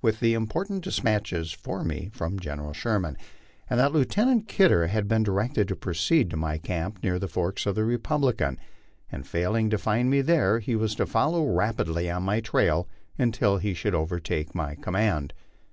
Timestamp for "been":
5.08-5.24